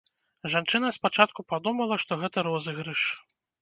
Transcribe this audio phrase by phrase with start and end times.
[0.53, 3.01] Жанчына спачатку падумала, што гэта розыгрыш.